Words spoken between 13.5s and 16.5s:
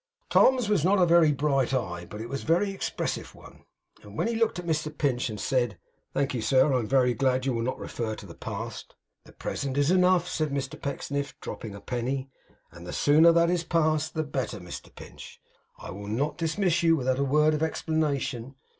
is past, the better. Mr Pinch, I will not